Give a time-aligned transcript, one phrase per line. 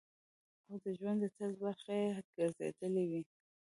[0.67, 3.21] او د ژوند د طرز برخه ئې ګرځېدلي وي-